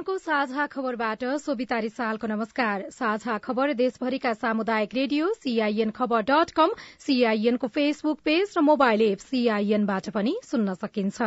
[0.00, 6.70] सीआईएनको साझा खबरबाट सोभिता रिसालको नमस्कार। साझा खबर देशभरिका सामुदायिक रेडियो सीआईएन खबर डट कम
[6.98, 11.20] सीआईएनको फेसबुक पेज र मोबाइल एप सीआईएनबाट पनि सुन्न सकिन्छ।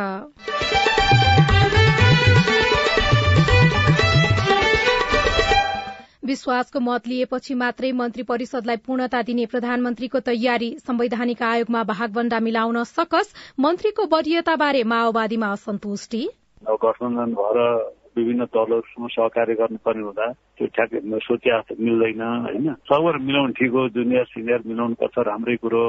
[6.24, 13.34] विश्वासको मत लिएपछि मात्रै मन्त्री परिषदलाई पूर्णता दिने प्रधानमन्त्रीको तयारी संवैधानिक आयोगमा भागभण्डा मिलाउन सकस
[13.60, 16.28] मन्त्रीको वरियताबारे माओवादीमा असन्तुष्टि।
[16.64, 20.90] गठबन्धन भएर विभिन्न दलहरूसँग सहकार्य गर्नुपर्ने हुँदा त्यो ठ्याक
[21.22, 22.66] सोचिया मिल्दैन होइन?
[22.88, 25.84] सबैबाट मिलाउनु ठिक हो जुनियर सिनियर मिलाउनु पर्छ राम्रै कुरो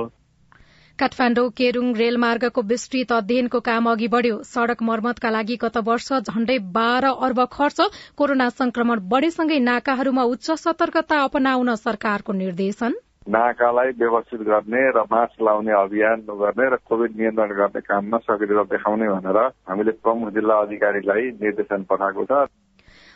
[0.99, 7.11] काठमाडौँ केरूङ रेलमार्गको विस्तृत अध्ययनको काम अघि बढ़्यो। सड़क मर्मतका लागि गत वर्ष झण्डै बाह्र
[7.27, 7.79] अर्ब खर्च
[8.17, 12.95] कोरोना संक्रमण बढ़ेसँगै नाकाहरूमा उच्च सतर्कता अपनाउन सरकारको निर्देशन।
[13.27, 19.07] नाकालाई व्यवस्थित गर्ने र मास्क लाउने अभियान गर्ने र कोविड नियन्त्रण गर्ने काममा सक्रियता देखाउने
[19.09, 19.37] भनेर
[19.69, 22.45] हामीले प्रमुख जिल्ला अधिकारीलाई निर्देशन पठाएको छ।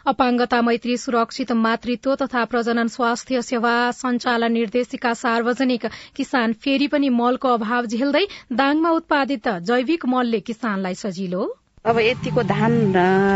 [0.05, 7.53] अपाङ्गता मैत्री सुरक्षित मातृत्व तथा प्रजनन स्वास्थ्य सेवा सञ्चालन निर्देशिका सार्वजनिक किसान फेरि पनि मलको
[7.53, 12.73] अभाव झेल्दै दाङमा उत्पादित जैविक मलले किसानलाई सजिलो। अब यतिको धान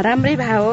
[0.03, 0.71] राम्रै भयो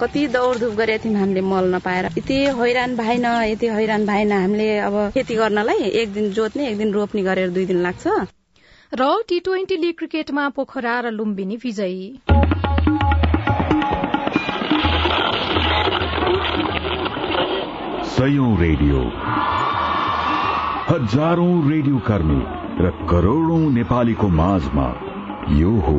[0.00, 4.94] कति दौडधुप गरे थियौँ हामीले मल नपाएर। यति हैरान भएन यति हैरान भएन। हामीले अब
[5.14, 8.06] खेती गर्नलाई एक दिन जोत्ने एक दिन रोप्ने गरेर दुई दिन लाग्छ।
[8.92, 12.04] र टी ट्वेन्टी लीग क्रिकेटमा पोखरा र लुम्बिनी विजयी।
[18.10, 18.98] सयौं रेडियो।
[20.90, 22.42] हजारौं रेडियो कर्मी
[22.82, 24.88] र करोड़ौं नेपालीको माझमा
[25.54, 25.98] यो हो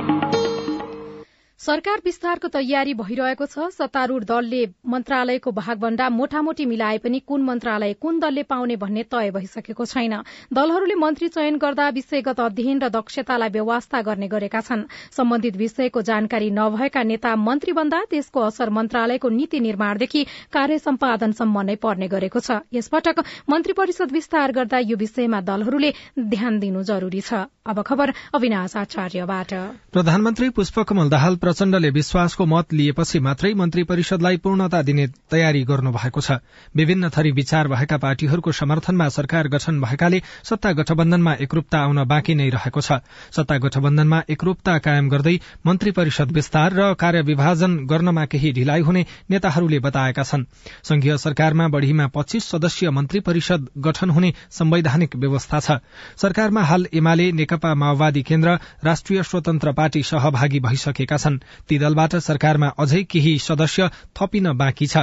[1.61, 8.19] सरकार विस्तारको तयारी भइरहेको छ। सत्तारूढ़ दलले मन्त्रालयको भागभण्डा मोटामोटी मिलाए पनि कुन मन्त्रालय कुन
[8.19, 10.15] दलले पाउने भन्ने तय भइसकेको छैन।
[10.49, 16.49] दलहरूले मन्त्री चयन गर्दा विषयगत अध्ययन र दक्षतालाई व्यवस्था गर्ने गरेका छन्। सम्बन्धित विषयको जानकारी
[16.49, 22.65] नभएका नेता मन्त्री बन्दा त्यसको असर मन्त्रालयको नीति निर्माणदेखि कार्य सम्पादनसम्म नै पर्ने गरेको छ।
[22.73, 23.21] यसपटक
[23.53, 25.93] मन्त्री परिषद विस्तार गर्दा यो विषयमा दलहरूले
[26.25, 29.53] ध्यान दिनु जरूरी छ। अब खबर अविनाश आचार्यबाट।
[29.93, 36.21] प्रधानमन्त्री पुष्पकमल दाहाल प्रचण्डले विश्वासको मत लिएपछि मात्रै मन्त्री परिषदलाई पूर्णता दिने तयारी गर्नु भएको
[36.21, 36.41] छ।
[36.75, 42.49] विभिन्न थरी विचार भएका पार्टीहरूको समर्थनमा सरकार गठन भएकाले सत्ता गठबन्धनमा एकरूपता आउन बाँकी नै
[42.49, 42.97] रहेको छ।
[43.29, 49.79] सत्ता गठबन्धनमा एकरूपता कायम गर्दै मन्त्री परिषद विस्तार र कार्यविभाजन गर्नमा केही ढिलाइ हुने नेताहरूले
[49.79, 50.47] बताएका छन्।
[50.81, 55.79] संघीय सरकारमा बढ़ीमा पच्चीस सदस्यीय मन्त्री परिषद गठन हुने संवैधानिक व्यवस्था छ।
[56.17, 58.49] सरकारमा हाल एमाले नेकपा माओवादी केन्द्र
[58.83, 64.97] राष्ट्रिय स्वतन्त्र पार्टी सहभागी भइसकेका छन्। ती दलबाट सरकारमा अझै केही सदस्य थपिन बाँकी छ।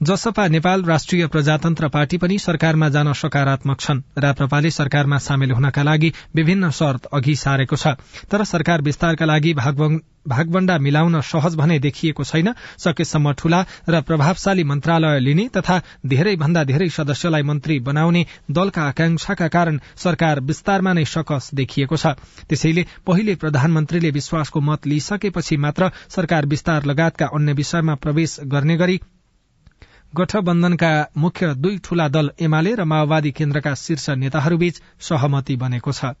[0.00, 6.12] जसपा नेपाल राष्ट्रिय प्रजातन्त्र पार्टी पनि सरकारमा जान सकारात्मक छन्। राप्रपाले सरकारमा सामेल हुनका लागि
[6.34, 7.98] विभिन्न शर्त अघि सारेको छ।
[8.30, 15.18] तर सरकार विस्तारका लागि भागवण्डा मिलाउन सहज भने देखिएको छैन। सकेसम्म ठूला र प्रभावशाली मन्त्रालय
[15.18, 21.50] लिने तथा धेरै भन्दा धेरै सदस्यलाई मन्त्री बनाउने दलका आकांक्षाका कारण सरकार विस्तारमा नै सकस
[21.54, 22.14] देखिएको छ।
[22.46, 29.00] त्यसैले पहिले प्रधानमन्त्रीले विश्वासको मत लिइसकेपछि मात्र सरकार विस्तार लगायतका अन्य विषयमा प्रवेश गर्ने गरी
[30.12, 36.12] गठबन्धनका मुख्य दुई ठूला दल एमाले र माओवादी केन्द्रका शीर्ष नेताहरूबीच सहमति बनेको छ।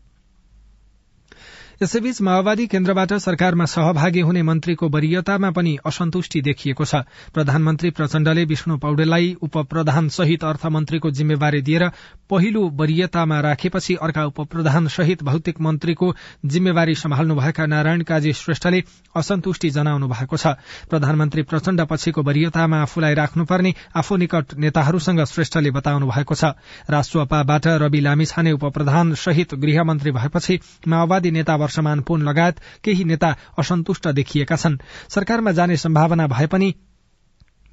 [1.80, 8.76] यसैबीच माओवादी केन्द्रबाट सरकारमा सहभागी हुने मन्त्रीको वरियतामा पनि असन्तुष्टि देखिएको छ। प्रधानमन्त्री प्रचण्डले विष्णु
[8.76, 11.84] पौडेललाई उप प्रधान सहित अर्थमन्त्रीको जिम्मेवारी दिएर
[12.30, 16.14] पहिलो वरियतामा राखेपछि अर्का उप प्रधान सहित भौतिक मन्त्रीको
[16.44, 18.82] जिम्मेवारी सम्हाल्नुभएका नारायण काजी श्रेष्ठले
[19.14, 20.58] असन्तुष्टि जनाउनु भएको छ।
[20.90, 26.52] प्रधानमन्त्री प्रचण्ड पछिको वरियतामा आफूलाई राख्नुपर्ने आफू निकट नेताहरूसँग श्रेष्ठले बताउनु भएको छ।
[26.90, 30.58] राष्ट्रपाबाट रवि लामिछाने उप प्रधान सहित गृहमन्त्री भएपछि
[30.88, 34.76] माओवादी नेता वर्षमान पुन लगायत केही नेता असन्तुष्ट देखिएका छन्।
[35.08, 36.72] सरकारमा जाने सम्भावना भए पनि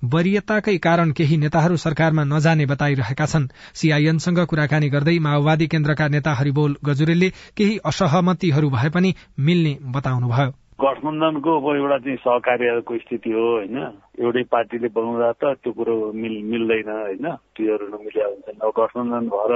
[0.01, 6.75] वरियताकै कारण केही नेताहरू सरकारमा नजाने बताइरहेका छन्। सीआईएनसँग कुराकानी गर्दै माओवादी केन्द्रका नेता हरिबोल
[6.85, 13.77] गजुरेलले केही असहमतिहरू भए पनि मिल्ने बताउनुभयो। गठबन्धनको अब एउटा चाहिँ सहकार्यको स्थिति हो होइन?
[14.19, 17.25] एउटै पार्टीले बनाउँदा त त्यो कुरो मिल मिल्दैन होइन?
[17.55, 19.53] त्योहरू नमिल्या हुन्छन् अब गठबन्धन भएर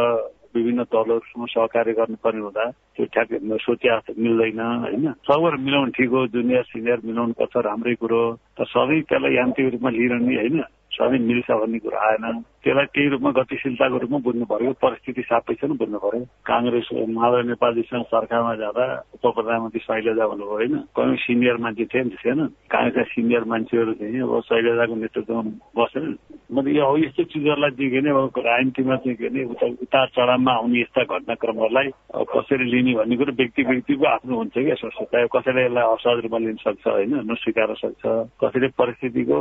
[0.55, 2.65] विभिन्न दलहरूसँग सहकार्य गर्नुपर्ने हुँदा
[2.95, 5.05] त्यो ठ्याक्कै सोचे मिल्दैन होइन?
[5.21, 8.21] सबैहरू मिलाउनु ठिक हो जुनियर सिनियर मिलाउनु पर्छ राम्रै कुरो
[8.57, 10.59] तर सधैँ त्यसलाई यान्त्रिक रूपमा लिइरहने होइन?
[10.89, 15.75] सधैँ मिल्छ भन्ने कुरो आएन। त्यसलाई केही रूपमा गतिशीलताको रूपमा बुझ्नु पर्यो। परिस्थिति सापेक्ष नै
[15.79, 20.75] बुझ्नु पर्यो। काङ्ग्रेस माधव नेपालजीसँग सरकारमा जाँदा उप प्रधानमन्त्री शैलजा भन्नुभयो होइन?
[20.97, 22.39] कहीँ सिनियर मान्छे थिए नि थिएन
[22.73, 25.41] काङ्ग्रेसका सिनियर मान्छेहरू थिए। अब शैलजाको नेतृत्वमा
[25.77, 26.05] बसेन
[26.51, 31.03] मतलब यो यस्तो चिजहरूलाई के अब राजनीतिमा चाहिँ के अरे उता उतार चढावमा आउने यस्ता
[31.05, 31.87] घटनाक्रमहरूलाई
[32.33, 36.57] कसरी लिने भन्ने कुरो व्यक्ति व्यक्तिको आफ्नो हुन्छ क्या चाहे कसैले यसलाई असहज रूपमा लिन
[36.65, 37.13] सक्छ होइन?
[37.31, 38.03] नस्वीकार सक्छ।
[38.43, 39.37] कसैले परिस्थितिको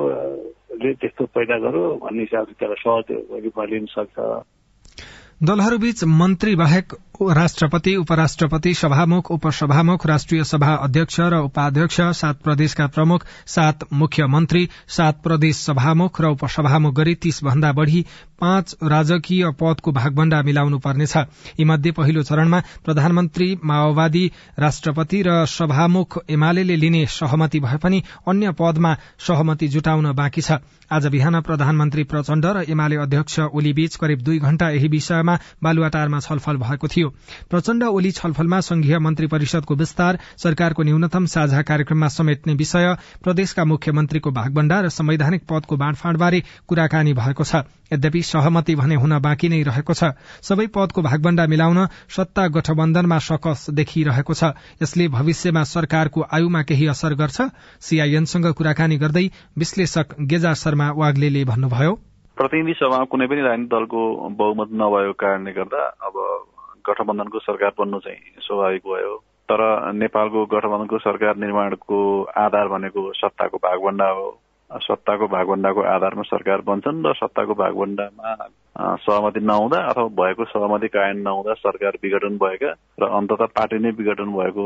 [0.78, 4.18] त्यस्तो पैदा गरो भन्ने हिसाबले त्यसलाई सहज रूपमा लिन सक्छ
[5.40, 6.92] दलहरूबीच मन्त्री बाहेक
[7.36, 15.22] राष्ट्रपति उपराष्ट्रपति सभामुख उपसभामुख राष्ट्रिय सभा अध्यक्ष र उपाध्यक्ष सात प्रदेशका प्रमुख सात मुख्यमन्त्री सात
[15.22, 18.04] प्रदेश सभामुख र उपसभामुख गरी तीस भन्दा बढ़ी
[18.40, 21.16] पाँच राजकीय पदको भागभण्डा मिलाउनु पर्नेछ।
[21.58, 24.26] यीमध्ये पहिलो चरणमा प्रधानमन्त्री माओवादी
[24.58, 28.94] राष्ट्रपति र सभामुख एमाले लिने सहमति भए पनि अन्य पदमा
[29.26, 30.58] सहमति जुटाउन बाँकी छ।
[30.90, 36.20] आज बिहान प्रधानमन्त्री प्रचण्ड र एमाले अध्यक्ष ओली बीच करिब दुई घण्टा यही विषयमा बालुवाटारमा
[36.20, 37.08] छलफल भएको थियो।
[37.50, 44.30] प्रचण्ड ओली छलफलमा संघीय मन्त्री परिषदको विस्तार सरकारको न्यूनतम साझा कार्यक्रममा समेट्ने विषय प्रदेशका मुख्यमन्त्रीको
[44.30, 47.54] भागभण्डा र संवैधानिक पदको बाँडफाँडबारे कुराकानी भएको छ।
[47.92, 53.66] यद्यपि सहमति भने हुन बाँकी नै रहेको छ। सबै पदको भागभण्डा मिलाउन सत्ता गठबन्धनमा सकस
[53.70, 54.52] देखिरहेको छ।
[54.82, 57.40] यसले भविष्यमा सरकारको आयुमा केही असर गर्छ?
[57.80, 62.07] सीआईएनसँग कुराकानी गर्दै विश्लेषक गेजा शर्मा वाग्ले भन्नुभयो।
[62.38, 64.00] प्रतिनिधि सभामा कुनै पनि राजनीतिक दलको
[64.38, 66.14] बहुमत नभएको कारणले गर्दा अब
[66.86, 69.14] गठबन्धनको सरकार बन्नु चाहिँ स्वाभाविक भयो।
[69.50, 69.60] तर
[69.92, 71.98] नेपालको गठबन्धनको सरकार निर्माणको
[72.38, 74.28] आधार भनेको सत्ताको भागभण्डा हो।
[74.70, 78.34] सत्ताको भागभण्डाको आधारमा सरकार बन्छन् र सत्ताको भागभण्डामा
[78.78, 82.70] सहमति नहुँदा अथवा भएको सहमति कायम नहुँदा सरकार विघटन भएका
[83.02, 84.64] र अन्तत पार्टी नै विघटन भएको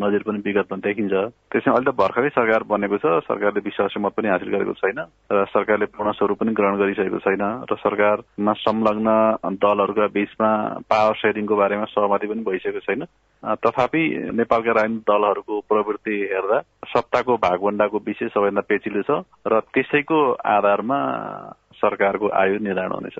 [0.00, 1.12] नजिर पनि विगतमा देखिन्छ।
[1.52, 5.00] त्यसमा अहिले त भर्खरै सरकार बनेको छ सरकारले विश्वास मत पनि हासिल गरेको छैन
[5.32, 9.08] र सरकारले पूर्ण स्वरूप पनि ग्रहण गरिसकेको छैन र सरकारमा संलग्न
[9.60, 10.50] दलहरूका बीचमा
[10.88, 13.04] पावर सेयरिङको बारेमा सहमति पनि भइसकेको छैन।
[13.42, 14.02] तथापि
[14.32, 16.58] नेपालका राजनीतिक दलहरूको प्रवृत्ति हेर्दा
[16.88, 20.98] सत्ताको भागभण्डाको विषय सबैभन्दा पेचिलो छ र त्यसैको आधारमा
[21.82, 23.18] सरकारको आयु निर्धारण हुनेछ।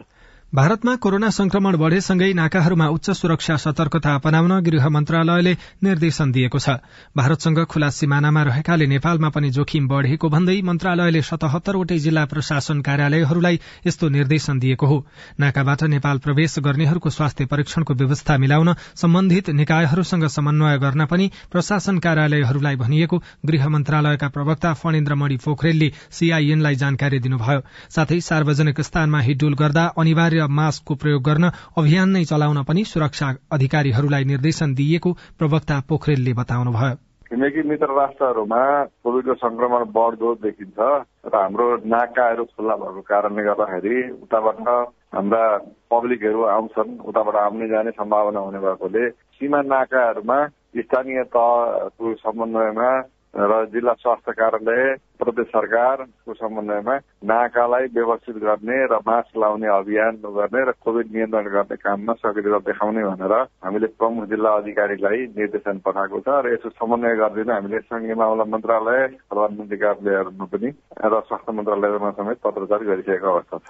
[0.53, 5.53] भारतमा कोरोना संक्रमण बढ़ेसँगै नाकाहरूमा उच्च सुरक्षा सतर्कता अपनाउन गृह मन्त्रालयले
[5.83, 6.69] निर्देशन दिएको छ।
[7.17, 14.09] भारतसँग खुला सिमानामा रहेकाले नेपालमा पनि जोखिम बढ़ेको भन्दै मन्त्रालयले सतहत्तरवटै जिल्ला प्रशासन कार्यालयहरूलाई यस्तो
[14.09, 14.99] निर्देशन दिएको हो।
[15.41, 22.77] नाकाबाट नेपाल प्रवेश गर्नेहरूको स्वास्थ्य परीक्षणको व्यवस्था मिलाउन सम्बन्धित निकायहरूसँग समन्वय गर्न पनि प्रशासन कार्यालयहरूलाई
[22.77, 30.41] भनिएको गृह मन्त्रालयका प्रवक्ता फणेन्द्रमणि पोखरेलले सीआईएनलाई जानकारी दिनुभयो। साथै सार्वजनिक स्थानमा हिडुल गर्दा अनिवार्य
[30.49, 36.97] मास्कको प्रयोग गर्न अभियान नै चलाउन पनि सुरक्षा अधिकारीहरूलाई निर्देशन दिइएको प्रवक्ता पोखरेलले बताउनुभयो।
[37.27, 40.79] छिमेकी मित्र राष्ट्रहरूमा कोविडको संक्रमण बढ्दो देखिन्छ
[41.25, 44.69] र हाम्रो नाकाहरू खुल्ला भएको कारणले गर्दाखेरि उताबाट
[45.15, 45.45] हाम्रा
[45.91, 50.39] पब्लिकहरू आउँछन् उताबाट आउने जाने सम्भावना हुने भएकोले सीमा नाकाहरूमा
[50.77, 52.91] स्थानीय तहको समन्वयमा
[53.35, 60.65] र जिल्ला स्वास्थ्य कार्यालय प्रदेश सरकारको समन्वयमा नाकालाई व्यवस्थित गर्ने र मास्क लाउने अभियान गर्ने
[60.69, 66.29] र कोभिड नियन्त्रण गर्ने काममा सक्रियता देखाउने भनेर हामीले प्रमुख जिल्ला अधिकारीलाई निर्देशन पठाएको छ
[66.45, 69.01] र यसो समन्वय गरिदिन हामीले संघीय मामला मन्त्रालय
[69.33, 70.69] प्रधानमन्त्री कार्यालयहरूमा पनि
[71.09, 73.69] र स्वास्थ्य मन्त्रालयमा समेत पत्रचार गरिसकेको अवस्था छ।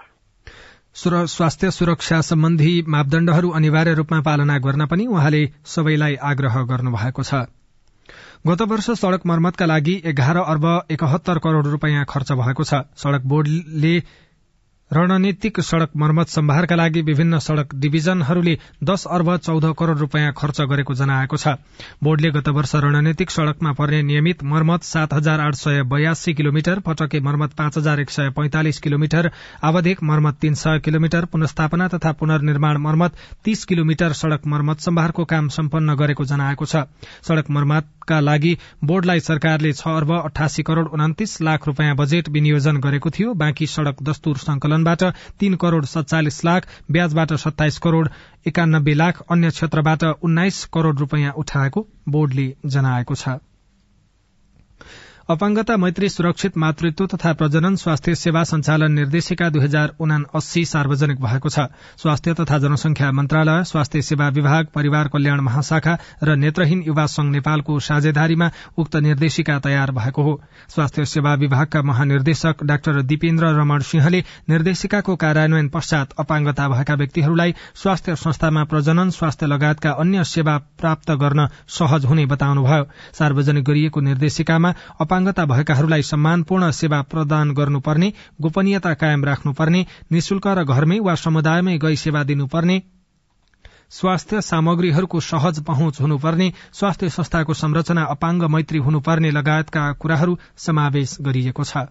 [1.37, 7.47] स्वास्थ्य सुरक्षा सम्बन्धी मापदण्डहरू अनिवार्य रूपमा पालना गर्न पनि उहाँले सबैलाई आग्रह गर्नुभएको छ।
[8.45, 13.93] गत वर्ष सड़क मर्मतका लागि एघार अर्ब एकहत्तर करोड़ रूपियाँ खर्च भएको छ। सड़क बोर्डले
[14.93, 20.95] रणनीतिक सड़क मर्मत सम्भारका लागि विभिन्न सड़क डिभिजनहरूले दश अर्ब चौध करोड़ रूपियाँ खर्च गरेको
[20.95, 21.55] जनाएको छ।
[22.05, 27.21] बोर्डले गत वर्ष रणनीतिक सड़कमा पर्ने नियमित मर्मत सात हजार आठ सय बयासी किलोमिटर पटके
[27.21, 29.31] मर्मत पाँच हजार एक सय पैंतालिस किलोमिटर
[29.65, 35.49] आवधिक मर्मत तीन सय किलोमिटर पुनस्थापना तथा पुनर्निर्माण मर्मत तीस किलोमिटर सड़क मर्मत सम्भारको काम
[35.49, 36.85] सम्पन्न गरेको जनाएको छ।
[37.25, 43.11] सड़क मर्मतका लागि बोर्डलाई सरकारले छ अर्ब अठासी करोड़ उन्तिस लाख रूपियाँ बजेट विनियोजन गरेको
[43.11, 48.09] थियो। बाँकी सड़क दस्तुर संकलन अनुदानबाट तीन करोड़ सत्तालिस लाख ब्याजबाट सत्ताइस करोड़
[48.47, 53.39] एकानब्बे लाख अन्य क्षेत्रबाट उन्नाइस करोड़ रूपियाँ उठाएको बोर्डले जनाएको छ।
[55.31, 61.21] अपाङ्गता मैत्री सुरक्षित मातृत्व तथा प्रजनन स्वास्थ्य सेवा संचालन निर्देशिका दुई हजार उना अस्सी सार्वजनिक
[61.23, 61.67] भएको छ।
[62.03, 67.79] स्वास्थ्य तथा जनसंख्या मन्त्रालय स्वास्थ्य सेवा विभाग परिवार कल्याण महाशाखा र नेत्रहीन युवा संघ नेपालको
[67.81, 75.17] साझेदारीमा उक्त निर्देशिका तयार भएको हो। स्वास्थ्य सेवा विभागका महानिर्देशक डाक्टर दिपेन्द्र रमण सिंहले निर्देशिकाको
[75.17, 82.05] कार्यान्वयन पश्चात अपाङ्गता भएका व्यक्तिहरूलाई स्वास्थ्य संस्थामा प्रजनन स्वास्थ्य लगायतका अन्य सेवा प्राप्त गर्न सहज
[82.05, 84.75] हुने बताउनुभयो। सार्वजनिक गरिएको निर्देशिकामा
[85.13, 88.09] अपाङ्गता भएकाहरूलाई सम्मानपूर्ण सेवा प्रदान गर्नुपर्ने
[88.41, 89.81] गोपनीयता कायम राख्नुपर्ने
[90.13, 92.81] निशुल्क र घरमै वा समुदायमै गई सेवा दिनुपर्ने
[93.93, 101.65] स्वास्थ्य सामग्रीहरूको सहज पहुँच हुनुपर्ने स्वास्थ्य संस्थाको संरचना अपाङ्ग मैत्री हुनुपर्ने लगायतका कुराहरू समावेश गरिएको
[101.65, 101.85] छ।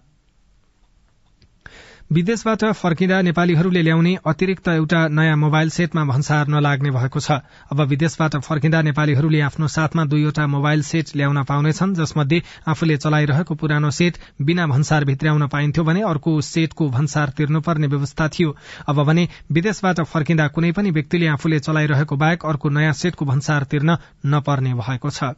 [2.12, 7.38] विदेशबाट फर्किँदा नेपालीहरूले ल्याउने अतिरिक्त एउटा नयाँ मोबाइल सेटमा भन्सार नलाग्ने भएको छ।
[7.72, 13.90] अब विदेशबाट फर्किँदा नेपालीहरूले आफ्नो साथमा दुईवटा मोबाइल सेट ल्याउन पाउनेछन् जसमध्ये आफूले चलाइरहेको पुरानो
[13.90, 18.56] सेट बिना भन्सार भित्र्याउन पाइन्थ्यो भने अर्को सेटको भन्सार तिर्नुपर्ने व्यवस्था थियो।
[18.88, 23.96] अब भने विदेशबाट फर्किँदा कुनै पनि व्यक्तिले आफूले चलाइरहेको बाहेक अर्को नयाँ सेटको भन्सार तिर्न
[24.26, 25.32] नपर्ने भएको छ।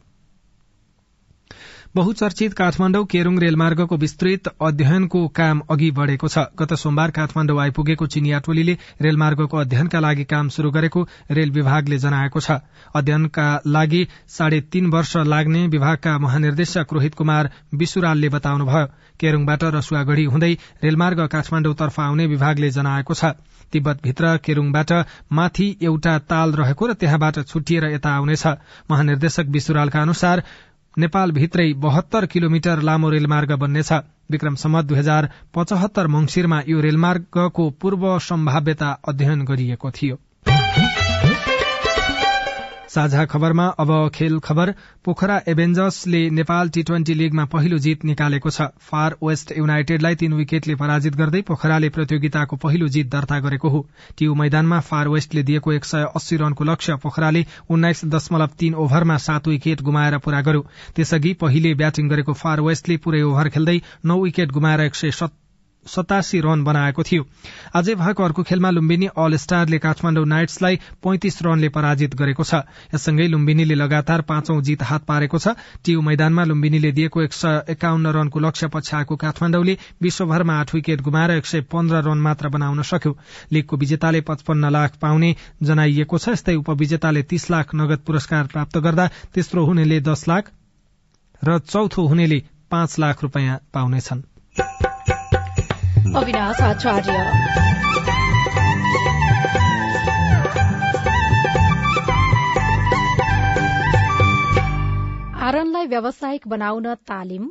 [1.95, 8.39] बहुचर्चित काठमाण्डु केरूङ रेलमार्गको विस्तृत अध्ययनको काम अघि बढ़ेको छ। गत सोमबार काठमाण्डु आइपुगेको चिनिया
[8.39, 12.59] टोलीले रेलमार्गको अध्ययनका लागि काम शुरू गरेको रेल विभागले जनाएको छ।
[12.95, 18.85] अध्ययनका लागि साढे तीन वर्ष लाग्ने विभागका महानिर्देशक रोहित कुमार विशुरालले बताउनुभयो
[19.19, 23.31] केरूङबाट रसुवागढ़ी हुँदै रेलमार्ग काठमाण्डुतर्फ आउने विभागले जनाएको छ।
[23.73, 24.91] तिब्बतभित्र केरूङबाट
[25.31, 28.45] माथि एउटा ताल रहेको र त्यहाँबाट छुटिएर यता आउनेछ
[28.91, 30.43] महानिर्देशक विशुरालका अनुसार
[30.97, 33.91] नेपालभित्रै बहत्तर किलोमिटर लामो रेलमार्ग बन्नेछ।
[34.31, 40.15] विक्रम सम्मत दुई हजार पचहत्तर मंगिरमा यो रेलमार्गको पूर्व सम्भाव्यता अध्ययन गरिएको थियो।
[42.95, 44.73] साझा खबरमा अब खेल खबर।
[45.05, 50.75] पोखरा एभेन्जर्सले नेपाल टी ट्वेन्टी लीगमा पहिलो जीत निकालेको छ। फार वेस्ट युनाइटेडलाई तीन विकेटले
[50.75, 53.85] पराजित गर्दै पोखराले प्रतियोगिताको पहिलो जीत दर्ता गरेको हो।
[54.17, 59.17] टियु मैदानमा फार वेस्टले दिएको एक सय अस्सी रनको लक्ष्य पोखराले उन्नाइस दशमलव तीन ओभरमा
[59.21, 64.21] सात विकेट गुमाएर पूरा गर्यो। त्यसअघि पहिले ब्याटिङ गरेको फार वेस्टले पूरै ओभर खेल्दै नौ
[64.21, 65.11] विकेट गुमाएर एक सय
[65.85, 67.23] सतासी रन बनाएको थियो।
[67.75, 73.27] आजै भएको अर्को खेलमा लुम्बिनी अल स्टारले काठमाण्डु नाइट्सलाई पैंतिस रनले पराजित गरेको छ। यससँगै
[73.27, 78.39] लुम्बिनीले लगातार पाँचौं जीत हात पारेको छ। टियु मैदानमा लुम्बिनीले दिएको एक सय एकाउन्न रनको
[78.39, 83.17] लक्ष्य पछ्याएको काठमाण्डुले विश्वभरमा आठ विकेट गुमाएर एक सय पन्ध्र रन मात्र बनाउन सक्यो।
[83.53, 89.09] लीगको विजेताले पचपन्न लाख पाउने जनाइएको छ। यस्तै उपविजेताले तीस लाख नगद पुरस्कार प्राप्त गर्दा
[89.33, 90.51] तेस्रो हुनेले दस लाख
[91.41, 94.34] र चौथो हुनेले पाँच लाख रूपियाँ पाउनेछन्।
[96.15, 97.13] अविनाश आचार्य।
[105.45, 107.43] आरनलाई व्यावसायिक बनाउन तालिम।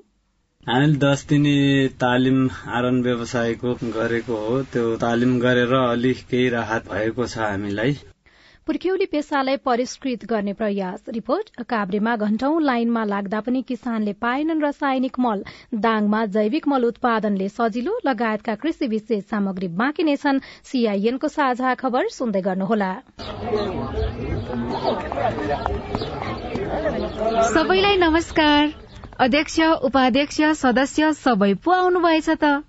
[0.68, 1.56] हामीले दस दिने
[2.00, 7.97] तालिम आरन व्यवसायको गरेको हो। त्यो तालिम गरेर अलिक केही राहत भएको छ हामीलाई।
[8.66, 15.42] पुर्ख्यौली पेसालाई परिष्कृत गर्ने प्रयास। रिपोर्ट काभ्रेमा घण्टौं लाइनमा लाग्दा पनि किसानले पाएनन् रासायनिक मल।
[15.87, 22.09] दाङमा जैविक मल उत्पादनले सजिलो लगायतका कृषि विशेष सामग्री बाँकी नै छन्। सीआईएनको साझा खबर
[22.16, 22.90] सुन्दै गर्नुहोला।
[27.52, 28.73] सबैलाई नमस्कार।
[29.21, 32.64] अध्यक्ष उपाध्यक्ष सदस्य सबै पो आउनुभएछ त?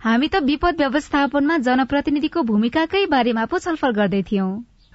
[0.00, 4.50] हामी त विपद व्यवस्थापनमा जनप्रतिनिधिको भूमिकाकै बारेमा पो छलफल गर्दै थियौं।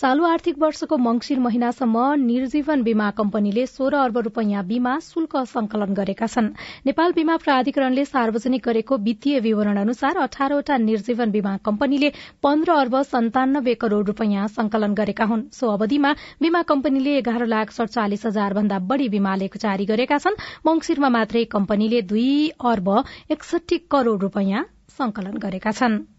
[0.00, 6.26] चालू आर्थिक वर्षको मंगिर महिनासम्म निर्जीवन बीमा कम्पनीले सोह्र अर्ब रूपियाँ बीमा शुल्क संकलन गरेका
[6.26, 6.48] छन्।
[6.86, 12.10] नेपाल बीमा प्राधिकरणले सार्वजनिक गरेको वित्तीय विवरण अनुसार अठारवटा निर्जीवन बीमा कम्पनीले
[12.42, 18.26] पन्ध्र अर्ब सन्तानब्बे करोड़ रूपियाँ संकलन गरेका हुन्। सो अवधिमा बीमा कम्पनीले एघार लाख सड़चालिस
[18.26, 22.34] हजार भन्दा बढ़ी बीमा लेख जारी गरेका छन्। मंगिरमा मात्रै कम्पनीले दुई
[22.72, 22.90] अर्ब
[23.30, 24.64] एकसठी करोड़ रूपियाँ
[24.98, 26.13] संकलन गरेका छनृ।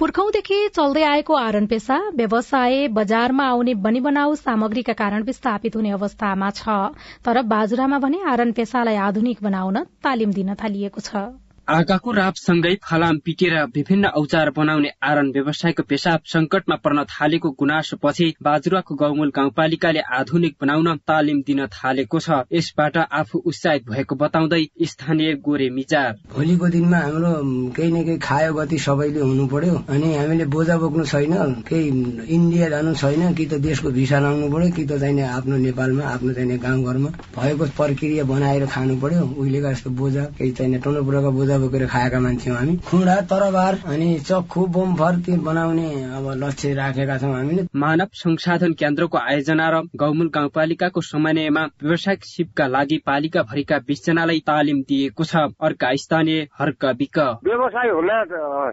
[0.00, 6.76] पुर्खौंदेखि चल्दै आएको आरन पेसा व्यवसाय बजारमा आउने बनिबनाउ सामग्रीका कारण विस्थापित हुने अवस्थामा छ।
[7.24, 11.24] तर बाजुरामा भने आरन पेसालाई आधुनिक बनाउन तालिम दिन थालिएको छ।
[11.68, 18.28] आगाको रापसँगै फलाम पिटेर विभिन्न औजार बनाउने आरन व्यवसायको पेसाब संकटमा पर्न थालेको गुनासो पछि
[18.42, 25.34] बाजुराको गौमूल गाउँपालिकाले आधुनिक बनाउन तालिम दिन थालेको छ। यसबाट आफू उत्साहित भएको बताउँदै स्थानीय
[25.44, 27.32] गोरे मिजार। भोलिको दिनमा हाम्रो
[27.76, 31.36] केही न केही खायो गति सबैले हुनु पर्यो। अनि हामीले बोजा बोक्नु छैन
[31.68, 31.88] केही
[32.32, 36.32] इन्डिया जानु छैन कि त देशको भिसा लाउनु पर्यो कि त चाहिने आफ्नो नेपालमा आफ्नो
[36.32, 41.86] चाहिने गाउँघरमा भएको प्रक्रिया बनाएर खानु पर्यो। उहिलेका जस्तो बोजा केही चाहिने टोनपुराका बोजा बोकेर
[41.86, 47.66] खाएका मान्छे हामी। खुँडा तरबार अनि चक्खु बोमफर ती बनाउने अब लक्ष्य राखेका छौँ हामीले।
[47.76, 54.82] मानव संसाधन केन्द्रको आयोजना र गौमूल गाउँपालिकाको समन्वयमा व्यावसायिक सिपका लागि पालिका भरिका बिसजनालाई तालिम
[54.88, 58.10] दिएको छ। अर्का स्थानीय हर्क बिक। व्यवसाय हुन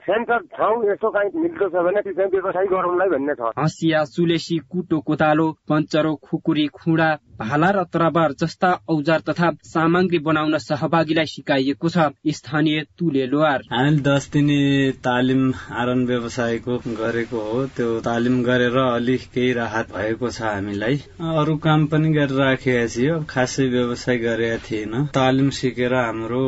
[0.05, 5.51] सेन्टर ठाउँ यस्तो काहीँ मिल्दो छ भने व्यवसाय गरौँलाई भन्ने छ। हँसिया सुलेसी कुटो कोतालो
[5.69, 12.81] पञ्चरो खुकुरी खुँडा भाला र तरबार जस्ता औजार तथा सामग्री बनाउन सहभागीलाई सिकाइएको छ स्थानीय
[12.99, 14.59] तुले लोहार। हामीले दस दिने
[15.03, 15.41] तालिम
[15.75, 20.95] आरन व्यवसायको गरेको हो। त्यो तालिम गरेर अलिक केही राहत भएको छ हामीलाई।
[21.35, 26.45] अरू काम पनि गरेर राखेका थियो खासै व्यवसाय गरेका थिएन। तालिम सिकेर हाम्रो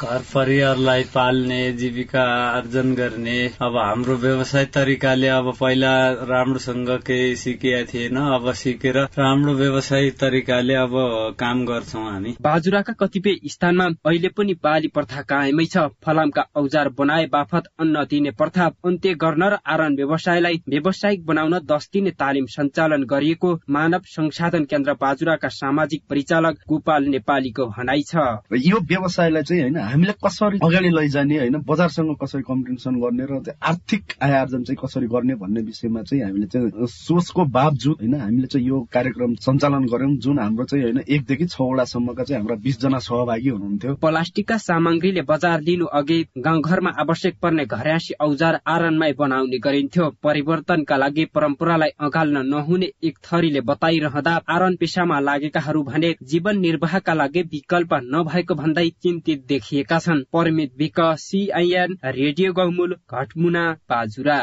[0.00, 5.94] घर परिवारलाई पाल्ने जीविका आर्जन गर्ने अब हाम्रो व्यवसाय तरिकाले अब पहिला
[6.34, 10.92] राम्रोसँग केही सिकेका थिएन। अब सिकेर राम्रो व्यवसाय तरिकाले अब
[11.38, 17.26] काम गर्छौ हामी। बाजुराका कतिपय स्थानमा अहिले पनि बाली प्रथा कायमै छ। फलामका औजार बनाए
[17.32, 23.02] बाफत अन्न दिने प्रथा अन्त्य गर्न र आरन व्यवसायलाई व्यावसायिक बनाउन दस दिने तालिम सञ्चालन
[23.04, 28.16] गरिएको मानव संसाधन केन्द्र बाजुराका सामाजिक परिचालक गोपाल नेपालीको भनाइ छ।
[28.62, 34.02] यो व्यवसायलाई चाहिँ होइन हामीले कसरी अगाडि लैजाने होइन बजारसँग कसरी कम्पिटिसन गर्ने र आर्थिक
[34.22, 38.66] आय आर्जन चाहिँ कसरी गर्ने भन्ने विषयमा चाहिँ हामीले चाहिँ सोचको बावजुद होइन हामीले चाहिँ
[38.68, 43.48] यो कार्यक्रम सञ्चालन गर्यौं। गऱ्यौं जुन हाम्रो चाहिँ होइन एकदेखि छवटासम्मका चाहिँ हाम्रा बिसजना सहभागी
[43.48, 50.96] हुनुहुन्थ्यो। प्लास्टिकका सामग्रीले बजार लिनु अघि गाउँघरमा आवश्यक पर्ने घरासी औजार आरनमै बनाउने गरिन्थ्यो। परिवर्तनका
[50.96, 57.94] लागि परम्परालाई अगाल्न नहुने एक थरीले बताइरहँदा आरन पेसामा लागेकाहरू भने जीवन निर्वाहका लागि विकल्प
[58.06, 64.38] नभएको भन्दै चिन्तित देखिएका छन्। परमित विक सीआईएन रेडियो गौमूल घटमुना पाजुरा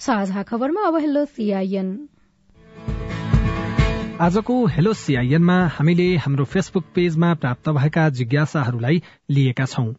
[0.00, 1.88] साझा खबरमा अब हेलो सीआईएन।
[4.20, 9.92] आजको हेलो सिआइएनमा हामीले हाम्रो फेसबुक पेजमा प्राप्त भएका जिज्ञासाहरूलाई लिएका छौं।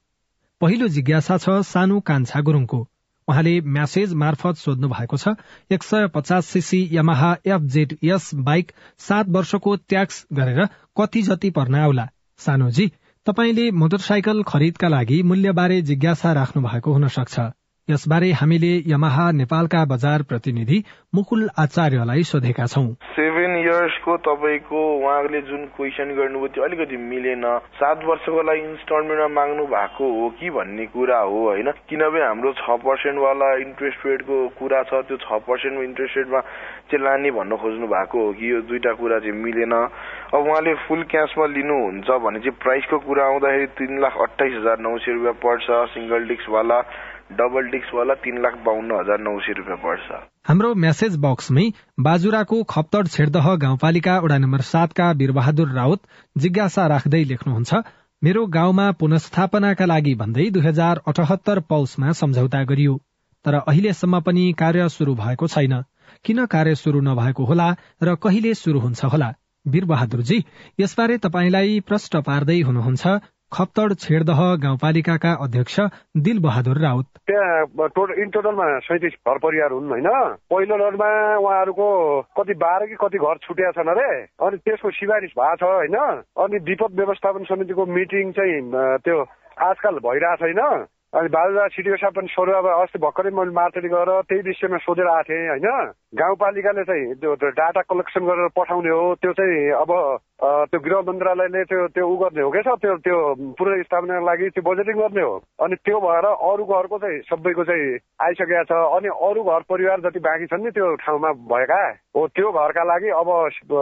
[0.61, 2.79] पहिलो जिज्ञासा छ सानो कान्छा गुरूङको।
[3.27, 5.35] उहाँले म्यासेज मार्फत सोध्नु भएको छ
[5.71, 10.65] एक सय पचास सीसी यमाहा एफजेडएस बाइक सात वर्षको ट्याक्स गरेर
[10.99, 12.07] कति जति पर्न आउला।
[12.39, 12.91] सानोजी
[13.27, 17.39] तपाईँले मोटरसाइकल खरिदका लागि मूल्यबारे जिज्ञासा राख्नु भएको हुन सक्छ।
[17.89, 20.77] यसबारे हामीले यमाहा नेपालका बजार प्रतिनिधि
[21.15, 22.85] मुकुल आचार्यलाई सोधेका छौं।
[23.17, 27.45] सेभेन इयर्सको तपाईँको उहाँले जुन क्वेसन गर्नुभयो त्यो अलिकति मिलेन।
[27.79, 31.71] सात वर्षको लागि इन्स्टलमेन्टमा माग्नु भएको हो कि भन्ने कुरा हो होइन?
[31.89, 36.41] किनभने हाम्रो छ पर्सेन्टवाला इन्ट्रेस्ट रेटको कुरा छ त्यो छ पर्सेन्ट इन्ट्रेस्ट रेटमा
[36.89, 41.03] चाहिँ लाने भन्न खोज्नु भएको हो कि यो दुईटा कुरा चाहिँ मिलेन। अब उहाँले फुल
[41.09, 45.67] क्यासमा लिनुहुन्छ भने चाहिँ प्राइसको कुरा आउँदाखेरि तिन लाख अठाइस हजार नौ सय रुपियाँ पर्छ
[45.97, 46.79] सिङ्गल डिस्कवाला।
[47.31, 50.07] डबल डिस्कवाला तीन लाख बाहन्न हजार नौ सय रुपियाँ पर्छ।
[50.47, 51.65] हाम्रो म्यासेज बक्समै
[51.99, 56.01] बाजुराको खप्तड छेडदह गाउँपालिका वडा नम्बर सातका वीरबहादुर राउत
[56.35, 57.81] जिज्ञासा राख्दै लेख्नुहुन्छ
[58.21, 62.95] मेरो गाउँमा पुनस्थापनाका लागि भन्दै दुई हजार अठहत्तर पौषमा सम्झौता गरियो
[63.45, 65.81] तर अहिलेसम्म पनि कार्य शुरू भएको छैन।
[66.25, 67.67] किन कार्य शुरू नभएको होला
[68.03, 69.29] र कहिले शुरू हुन्छ होला?
[69.65, 70.37] वीरबहादुरजी
[70.79, 73.07] यसबारे तपाईँलाई प्रश्न पार्दै हुनुहुन्छ
[73.53, 75.79] खप्तड छेडदह गाउँपालिकाका अध्यक्ष
[76.17, 80.09] दिल बहादुर राउत। त्यहाँ टोटल इन टोटलमा सैतिस घर परिवार हुन् होइन?
[80.51, 81.89] पहिलो लडमा उहाँहरूको
[82.37, 84.11] कति बाह्र कि कति घर छुट्या छन् अरे?
[84.45, 85.97] अनि त्यसको सिफारिस भएको छ होइन?
[86.37, 88.61] अनि विपद व्यवस्थापन समितिको मिटिङ चाहिँ
[89.05, 89.17] त्यो
[89.69, 94.09] आजकल भइरहेको छैन अनि बालुवा सिटिओ साहब पनि सोध्नु अब अस्ति भर्खरै मैले मार्चेटी गएर
[94.29, 95.89] त्यही विषयमा सोधेर आएको थिएँ होइन?
[96.13, 99.91] गाउँपालिकाले चाहिँ त्यो डाटा कलेक्सन गरेर पठाउने हो त्यो चाहिँ अब
[100.69, 103.17] त्यो गृह मन्त्रालयले त्यो त्यो उ गर्ने हो क्या त्यो त्यो
[103.57, 105.33] पुनर्स्थापनाको लागि त्यो बजेटिङ गर्ने हो।
[105.65, 110.19] अनि त्यो भएर अरू घरको चाहिँ सबैको चाहिँ आइसकेको छ। अनि अरू घर परिवार जति
[110.29, 111.81] बाँकी छन् नि त्यो ठाउँमा भएका
[112.15, 113.29] हो त्यो घरका लागि अब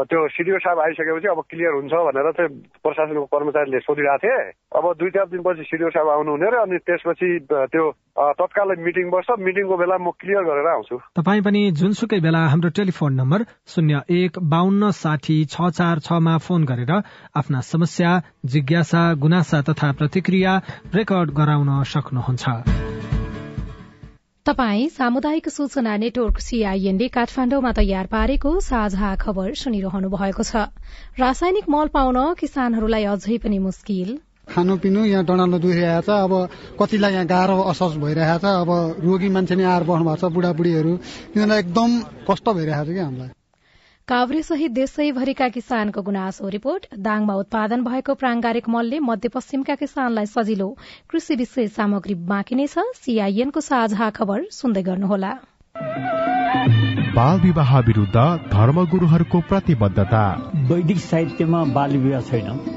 [0.09, 2.49] त्यो सिडिओ साहब आइसकेपछि अब क्लियर हुन्छ भनेर चाहिँ
[2.83, 4.39] प्रशासनको कर्मचारीले सोधिरहेको थिए।
[4.79, 7.86] अब दुई चार दिनपछि सिडिओ साहब आउनुहुने र अनि त्यसपछि त्यो
[8.17, 13.13] तत्कालै मिटिङ बस्छ। मिटिङको बेला म क्लियर गरेर आउँछु। तपाईँ पनि जुनसुकै बेला हाम्रो टेलिफोन
[13.13, 16.91] नम्बर शून्य एक बान्न साठी छ चार छमा फोन गरेर
[17.38, 18.12] आफ्ना समस्या
[18.45, 20.53] जिज्ञासा गुनासा तथा प्रतिक्रिया
[20.95, 22.45] रेकर्ड गराउन सक्नुहुन्छ।
[24.45, 30.71] तपाई सामुदायिक सूचना नेटवर्क सीआईएनले काठमाण्डुमा तयार पारेको साझा खबर सुनिरहनु भएको छ।
[31.19, 34.10] रासायनिक मल पाउन किसानहरूलाई अझै पनि मुस्किल।
[34.47, 36.33] खानु यहाँ डडाल्न दुखिरहेको छ। अब
[36.79, 38.69] कतिलाई यहाँ गाह्रो असहज भइरहेको छ अब
[39.03, 40.93] रोगी मान्छे नै आएर बस्नु भएको छ बुढाबुढीहरू।
[41.33, 41.89] तिनीहरूलाई एकदम
[42.29, 43.29] कष्ट भइरहेको छ कि हामीलाई।
[44.07, 50.69] काभ्रे सहित देशैभरिका किसानको गुनासो रिपोर्ट। दाङमा उत्पादन भएको प्रांगारिक मलले मध्यपश्चिमका किसानलाई सजिलो
[51.12, 55.33] कृषि विशेष सामग्री बाँकी नै छ। सीआईएनको साझा खबर सुन्दै गर्नुहोला।
[57.17, 58.15] बाल विवाह विरूद्ध
[58.47, 60.23] धर्मगुरूहरूको प्रतिबद्धता।
[60.71, 62.76] वैदिक साहित्यमा बाल विवाह छैन।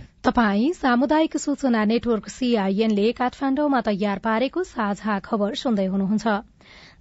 [0.23, 6.33] तपाई सामुदायिक सूचना नेटवर्क सीआईएनले काठमाण्डुमा तयार पारेको साझा खबर सुन्दै हुनुहुन्छ।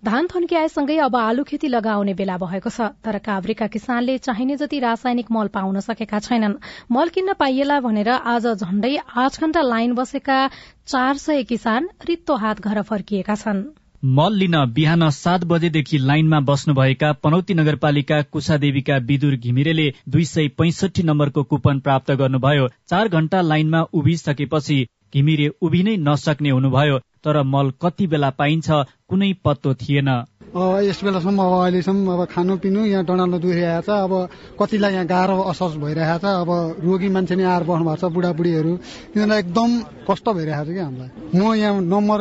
[0.04, 5.36] धान थन्किआएसँगै अब आलु खेती लगाउने बेला भएको छ तर काभ्रेका किसानले चाहिने जति रासायनिक
[5.36, 6.56] मल पाउन सकेका छैनन्।
[6.90, 10.40] मल किन्न पाइएला भनेर आज झण्डै आठ घण्टा लाइन बसेका
[10.86, 13.62] चार सय किसान रित्तो हात घर फर्किएका छन्।
[14.02, 21.02] मल लिन बिहान सात बजेदेखि लाइनमा बस्नुभएका पनौती नगरपालिका कुसादेवीका विदुर घिमिरेले दुई सय पैंसठी
[21.02, 24.78] नम्बरको कुपन प्राप्त गर्नुभयो। चार घण्टा लाइनमा उभिसकेपछि
[25.14, 28.70] घिमिरे उभिनै नसक्ने हुनुभयो तर मल कति बेला पाइन्छ
[29.08, 30.08] कुनै पत्तो थिएन।
[30.88, 34.12] यस बेलासम्म अब अहिलेसम्म अब खानु पिनु यहाँ डडाल्नु दुखिरहेको छ अब
[34.60, 36.50] कतिलाई यहाँ गाह्रो असहज भइरहेको छ अब
[36.84, 38.76] रोगी मान्छे नै आएर बस्नु भएको छ बुढाबुढीहरू।
[39.12, 39.70] तिनीहरूलाई एकदम
[40.08, 42.20] कष्ट भइरहेको छ कि हामीलाई। म यहाँ नम्बर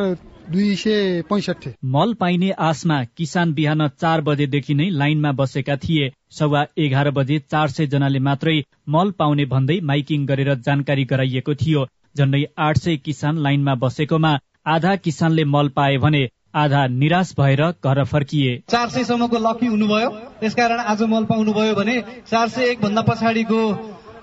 [0.50, 6.64] दुई सय पैसठी। मल पाइने आशमा किसान बिहान चार बजेदेखि नै लाइनमा बसेका थिए। सवा
[6.78, 8.54] एघार बजे चार सय जनाले मात्रै
[8.88, 11.86] मल पाउने भन्दै माइकिङ गरेर जानकारी गराइएको थियो।
[12.16, 14.32] झण्डै आठ सय किसान लाइनमा बसेकोमा
[14.68, 20.10] आधा किसानले मल पाए भने आधा निराश भएर घर फर्किए। चार सयसम्मको लकी हुनुभयो।
[20.40, 23.60] त्यसकारण आज मल पाउनुभयो भने चार सय एक भन्दा पछाडिको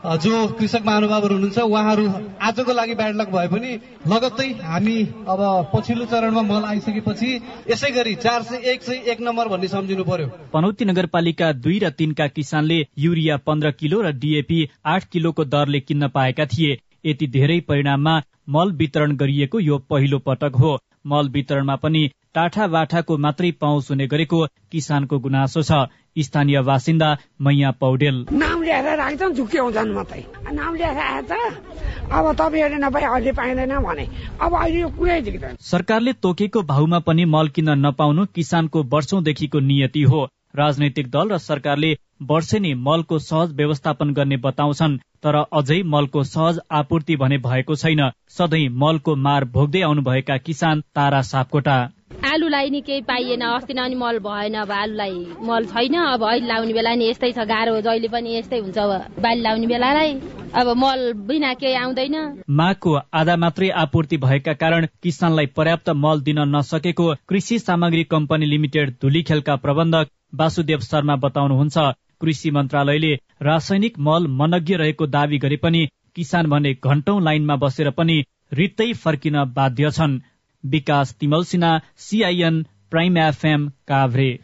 [0.08, 2.04] जो कृषक महानुभावहरू हुनुहुन्छ उहाँहरू
[2.41, 3.72] आजको लागि ब्याड लक भए पनि
[4.08, 4.96] लगत्तै हामी
[5.28, 5.41] अब
[5.74, 7.32] पछिल्लो चरणमा मल आइसकेपछि
[7.72, 11.89] यसै गरी चार सय एक सय एक नम्बर भन्ने सम्झिनु पर्यो। पनौती नगरपालिका दुई र
[11.91, 17.60] तीनका किसानले युरिया पन्ध्र किलो र डिएपी आठ किलोको दरले किन्न पाएका थिए। यति धेरै
[17.67, 23.89] परिणाममा मल वितरण गरिएको यो पहिलो पटक हो। मल वितरणमा पनि टाठा बाठाको मात्रै पहुँच
[23.91, 25.72] हुने गरेको किसानको गुनासो छ।
[26.20, 27.10] स्थानीय बासिन्दा
[27.42, 31.32] मैया पौडेल। नाम ल्याएर राख्छन् झुक्क्याउँछन् मात्रै। नाम ल्याएर आएछ
[32.08, 34.08] अब तपाईँहरूले नपाए अहिले पाइँदैन भने।
[34.42, 40.04] अब अहिले यो कुरै झिक्दैन सरकारले तोकेको भाउमा पनि मल किन्न नपाउनु किसानको वर्षौंदेखिको नियति
[40.04, 41.92] हो। राजनैतिक दल र सरकारले
[42.24, 48.68] वर्षेनी मलको सहज व्यवस्थापन गर्ने बताउँछन् तर अझै मलको सहज आपूर्ति भने भएको छैन। सधैँ
[48.70, 51.78] मलको मार भोग्दै आउनुभएका किसान तारा सापकोटा।
[52.48, 56.74] आलुलाई नि केही पाइएन अस्ति नै मल भएन अब आलुलाई मल छैन अब अहिले लाउने
[56.74, 60.14] बेला नि यस्तै छ गाह्रो जहिले पनि यस्तै हुन्छ अब बाली लाउने बेलालाई।
[60.56, 62.16] अब मल बिना केही आउँदैन।
[62.50, 68.96] मागको आधा मात्रै आपूर्ति भएका कारण किसानलाई पर्याप्त मल दिन नसकेको कृषि सामग्री कम्पनी लिमिटेड
[69.02, 71.78] धुलीखेलका प्रबन्धक वासुदेव शर्मा बताउनुहुन्छ।
[72.22, 78.18] कृषि मन्त्रालयले रासायनिक मल मनज्ञ रहेको दावी गरे पनि किसान भने घण्टौं लाइनमा बसेर पनि
[78.54, 80.20] रित्तै फर्किन बाध्य छन्।
[80.65, 84.39] Bikash Timal Sinha CIN prime FM Kavre.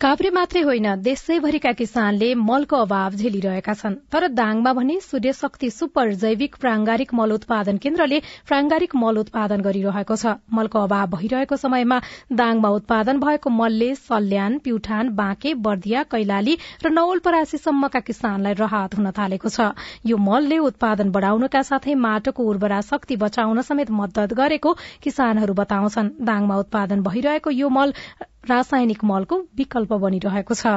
[0.00, 6.12] Kavre मात्रै होइन देशैभरिका किसानले मलको अभाव झेलिरहेका छन्। तर दाङमा भने सूर्य शक्ति सुपर
[6.14, 11.98] जैविक प्रांगारिक मल उत्पादन केन्द्रले प्रांगारिक मल उत्पादन गरिरहेको छ। मलको अभाव भइरहेको समयमा
[12.32, 19.48] दाङमा उत्पादन भएको मलले सल्यान प्युठान बाँके बर्दिया कैलाली र नवलपरासीसम्मका किसानलाई राहत हुन थालेको
[19.50, 19.74] छ।
[20.06, 26.62] यो मलले उत्पादन बढ़ाउनका साथै माटोको उर्वरा शक्ति बचाउन समेत मद्दत गरेको किसानहरू बताउँछन्। दाङमा
[26.64, 27.98] उत्पादन भइरहेको यो मल
[28.44, 30.72] रासायनिक मलको विकल्प बनिरहेको छ।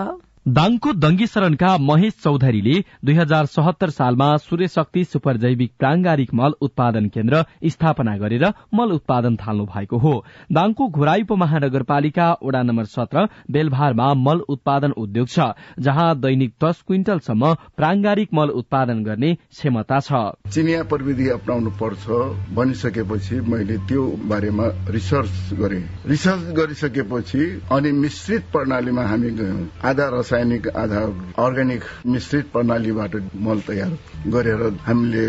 [0.45, 2.73] दाङको दङ्गी शरणका महेश चौधरीले
[3.05, 8.91] दुई हजार सहत्तर सालमा सूर्य शक्ति सुपर जैविक प्रांगारिक मल उत्पादन केन्द्र स्थापना गरेर मल
[8.91, 10.13] उत्पादन थाल्नु भएको हो।
[10.51, 15.47] दाङको घोराई उपमहानगरपालिका वडा नम्बर सत्र बेलभारमा मल उत्पादन उद्योग छ
[15.79, 22.09] जहाँ दैनिक दस क्विन्टलसम्म प्रांगारिक मल उत्पादन गर्ने क्षमता छ। चिनिया प्रविधि अप्नाउनु पर्छ
[22.57, 29.31] भनिसकेपछि मैले त्यो बारेमा रिसर्च गरे। रिसर्च गरिसकेपछि अनि मिश्रित प्रणालीमा हामी
[29.85, 31.09] आधा रासायनिक आधार
[31.43, 33.91] अर्ग्यानिक मिश्रित प्रणालीबाट मल तयार
[34.31, 35.23] गरेर हामीले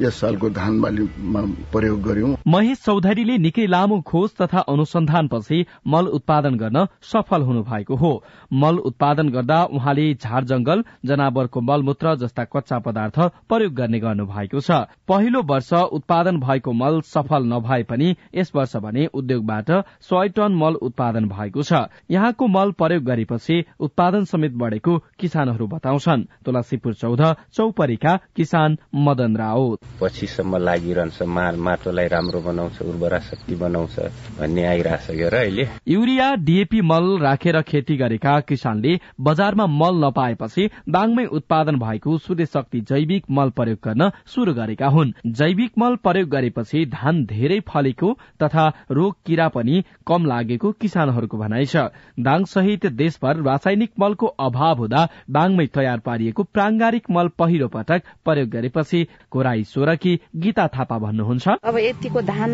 [0.00, 1.40] यस सालको धान बालीमा
[1.72, 7.96] प्रयोग गर्यौं महेश चौधरीले निकै लामो खोज तथा अनुसन्धानपछि मल उत्पादन गर्न सफल हुनु भएको
[7.96, 8.12] हो।
[8.54, 14.60] मल उत्पादन गर्दा उहाँले झार जंगल जनावरको मलमूत्र जस्ता कच्चा पदार्थ प्रयोग गर्ने गर्नु भएको
[14.60, 14.70] छ।
[15.08, 19.70] पहिलो वर्ष उत्पादन भएको मल सफल नभए पनि यस वर्ष भने उद्योगबाट
[20.10, 26.22] सय टन मल उत्पादन भएको छ। यहाँको मल प्रयोग गरेपछि उत्पादन समेत बढ़ेको किसानहरू बताउँछन्।
[26.44, 27.22] तुलसीपुर चौध
[27.54, 33.98] चौपरीका किसान मदन राउत। पछिसम्म लागिरहन्छ माल माटोलाई राम्रो बनाउँछ उर्वरा शक्ति बनाउँछ
[34.38, 41.24] भन्ने आइरहेछ र अहिले। युरिया डिएपी मल राखेर खेती गरेका किसानले बजारमा मल नपाएपछि दाङमै
[41.32, 46.84] उत्पादन भएको सूर्य शक्ति जैविक मल प्रयोग गर्न शुरू गरेका हुन्। जैविक मल प्रयोग गरेपछि
[46.86, 51.88] धान धेरै फलेको तथा रोग किरा पनि कम लागेको किसानहरूको भनाइ छ।
[52.20, 58.48] दाङ सहित देशभर रासायनिक मलको अभाव हुँदा दाङमै तयार पारिएको प्रांगारिक मल पहिलो पटक प्रयोग
[58.50, 62.52] गरेपछि कोराई सोरकी गीता थापा भन्नुहुन्छ। अब यतिको धान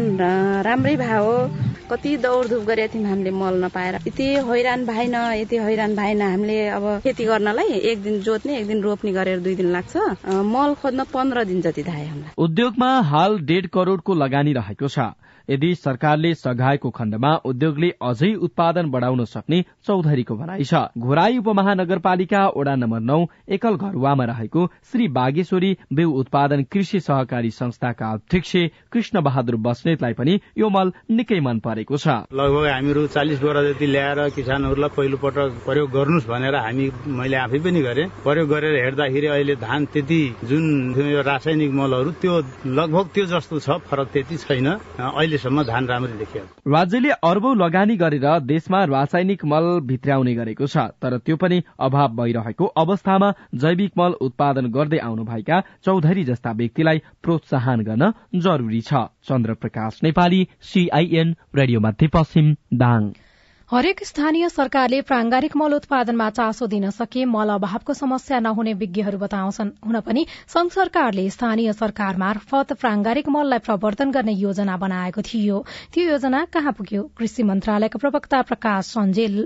[0.62, 1.36] राम्रै भयो हो।
[1.90, 6.84] कति दौडधुप गरेका थियौँ हामीले मल नपाएर। यति हैरान भएन यति हैरान भएन हामीले अब
[7.04, 11.44] खेती गर्नलाई। एक दिन जोत्ने एक दिन रोप्ने गरेर दुई दिन लाग्छ। मल खोज्न पन्ध्र
[11.44, 15.10] दिन जति धाए हामीलाई। उद्योगमा हाल डेढ करोड़को लगानी रहेको छ।
[15.50, 22.74] यदि सरकारले सघाएको खण्डमा उद्योगले अझै उत्पादन बढ़ाउन सक्ने चौधरीको भनाइ छ। घोराई उपमहानगरपालिका वडा
[22.76, 28.52] नम्बर नौ एकल घरुवामा रहेको श्री बागेश्वरी बेउ उत्पादन कृषि सहकारी संस्थाका अध्यक्ष
[28.92, 33.86] कृष्ण बहादुर बस्नेतलाई पनि यो मल निकै मन परेको छ। लगभग हामीहरू चालिस बोरा जति
[33.86, 36.86] ल्याएर किसानहरूलाई पहिलो पटक प्रयोग गर्नुहोस् भनेर हामी
[37.18, 40.64] मैले आफै पनि गरे। प्रयोग गरेर हेर्दाखेरि अहिले धान त्यति जुन
[41.26, 42.34] रासायनिक मलहरू त्यो
[42.78, 44.68] लगभग त्यो जस्तो छ फरक त्यति छैन।
[45.00, 51.16] अहिले अहिलेसम्म धान राम्ररी राज्यले अर्बौं लगानी गरेर देशमा रासायनिक मल भित्राउने गरेको छ तर
[51.18, 58.12] त्यो पनि अभाव भइरहेको अवस्थामा जैविक मल उत्पादन गर्दै आउनुभएका चौधरी जस्ता व्यक्तिलाई प्रोत्साहन गर्न
[58.36, 63.10] जरूरी छ। चन्द्र प्रकाश नेपाली सीआईएन रेडियो मध्यपश्चिम दाङ।
[63.70, 69.70] हरेक स्थानीय सरकारले प्रांगारिक मल उत्पादनमा चासो दिन सके मल अभावको समस्या नहुने विज्ञहरू बताउँछन्।
[69.86, 75.58] हुन पनि संघ सरकारले स्थानीय सरकार मार्फत प्रांगारिक मललाई प्रवर्धन गर्ने योजना बनाएको थियो।
[75.94, 77.02] त्यो योजना कहाँ पुग्यो?
[77.14, 79.38] कृषि मन्त्रालयका प्रवक्ता प्रकाश सञ्जेल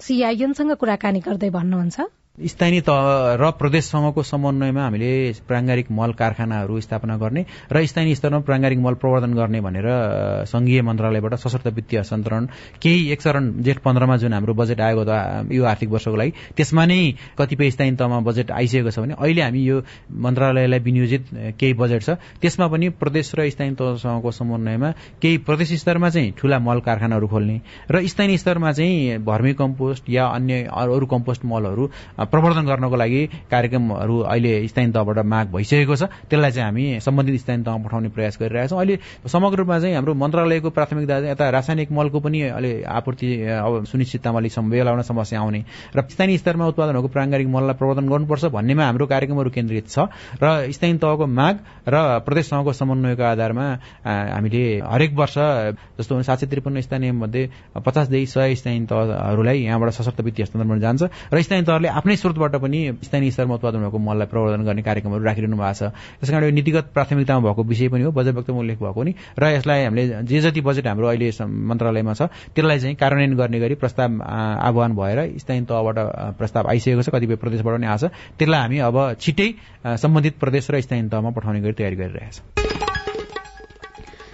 [0.00, 2.00] सीआईएनसँग कुराकानी गर्दै भन्नुहुन्छ।
[2.40, 5.10] स्थानीय तह र प्रदेशसँगको समन्वयमा हामीले
[5.48, 9.86] प्राङ्गारिक मल कारखानाहरू स्थापना गर्ने र स्थानीय स्तरमा प्राङ्गारिक मल प्रवर्धन गर्ने भनेर
[10.48, 12.46] संघीय मन्त्रालयबाट सशर्त वित्तीय हस्तान्तरण
[12.82, 16.84] केही एक चरण जेठ पन्ध्रमा जुन हाम्रो बजेट आएको त यो आर्थिक वर्षको लागि त्यसमा
[16.86, 17.00] नै
[17.38, 21.24] कतिपय स्थानीय तहमा बजेट आइसकेको छ भने अहिले हामी यो मन्त्रालयलाई विनियोजित
[21.60, 26.58] केही बजेट छ। त्यसमा पनि प्रदेश र स्थानीय तहसँगको समन्वयमा केही प्रदेश स्तरमा चाहिँ ठूला
[26.58, 31.90] मल कारखानाहरू खोल्ने र स्थानीय स्तरमा चाहिँ भर्मी कम्पोस्ट या अन्य अरू कम्पोस्ट मलहरू
[32.30, 37.64] प्रवर्धन गर्नको लागि कार्यक्रमहरू अहिले स्थानीय तहबाट माग भइसकेको छ। त्यसलाई चाहिँ हामी सम्बन्धित स्थानीय
[37.64, 42.18] तहमा पठाउने प्रयास गरिरहेका छौँ। अहिले समग्र रूपमा चाहिँ हाम्रो मन्त्रालयको प्राथमिकता यता रासायनिक मलको
[42.20, 43.28] पनि अहिले आपूर्ति
[43.60, 45.60] अब सुनिश्चिततामा अलिक बेलाउन समस्या आउने
[45.96, 50.06] र स्थानीय स्तरमा उत्पादन भएको प्राङ्गारिक मललाई प्रवर्धन गर्नुपर्छ भन्नेमा हाम्रो कार्यक्रमहरू केन्द्रित छ
[50.42, 51.54] र स्थानीय तहको माग
[51.88, 53.66] र प्रदेश तहको समन्वयको आधारमा
[54.06, 55.34] हामीले हरेक वर्ष
[55.98, 57.42] जस्तो सात सय त्रिपन्न स्थानीय मध्ये
[57.76, 62.78] पचासदेखि सय स्थानीय तहहरूलाई यहाँबाट सशक्त वित्तीय हस्तान्तरण जान्छ। र स्थानीय तहले आफ्नै स्रोतबाट पनि
[63.04, 65.82] स्थानीय स्तरमा उत्पादन भएको मललाई प्रवर्धन गर्ने कार्यक्रमहरू राखिरहनु भएको छ।
[66.20, 69.44] त्यस कारण यो नीतिगत प्राथमिकतामा भएको विषय पनि हो बजेट वक्तव्यमा उल्लेख भएको नि। र
[69.54, 72.22] यसलाई हामीले जे जति बजेट हाम्रो अहिले मन्त्रालयमा छ
[72.54, 75.98] त्यसलाई चाहिँ कार्यान्वयन गर्ने गरी प्रस्ताव आह्वान भएर स्थानीय तहबाट
[76.38, 79.48] प्रस्ताव आइसकेको छ कतिपय प्रदेशबाट पनि आएको छ। त्यसलाई हामी अब छिट्टै
[79.84, 82.59] सम्बन्धित प्रदेश र स्थानीय तहमा पठाउने गरी तयारी गरिरहेका छौँ।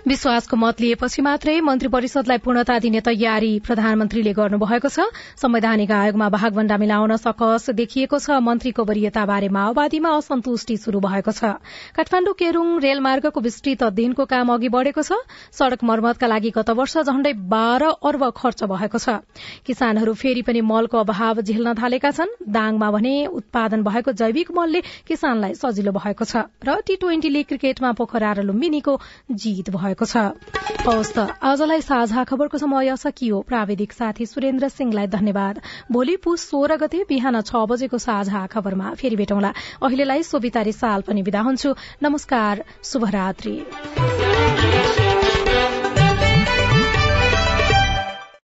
[0.06, 6.76] विश्वासको मत लिएपछि मात्रै मन्त्री परिषदलाई पूर्णता दिने तयारी प्रधानमन्त्रीले गर्नुभएको छ। संवैधानिक आयोगमा भागभण्डा
[6.78, 11.58] मिलाउन सकस देखिएको छ। मन्त्रीको वरियताबारे माओवादीमा असन्तुष्टि शुरू भएको छ।
[11.98, 15.18] काठमाण्डु केरूङ रेलमार्गको विस्तृत अध्ययनको काम अघि बढ़ेको छ।
[15.50, 19.26] सड़क मर्मतका लागि गत वर्ष झण्डै बाह्र अर्ब खर्च भएको छ।
[19.66, 25.58] किसानहरू फेरि पनि मलको अभाव झेल्न थालेका छन्। दाङमा भने उत्पादन भएको जैविक मलले किसानलाई
[25.58, 28.98] सजिलो भएको छ र टी ट्वेन्टी लीग क्रिकेटमा पोखरा र लुम्बिनीको
[29.34, 35.61] जीत भएको भएको छ। आजलाई साझा खबरको समय सकियो। प्राविधिक साथी सुरेन्द्र सिंहलाई धन्यवाद।
[35.92, 41.22] भोलि पुस सोह्र गते बिहान छ बजेको साझा खबरमा फेरि भेटौँला। अहिलेलाई सोभितारी साल पनि
[41.22, 43.56] विदा हुन्छु। नमस्कार। शुभरात्री।